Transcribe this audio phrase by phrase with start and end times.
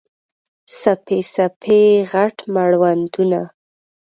[0.77, 3.39] څپې، څپې یې، غټ مړوندونه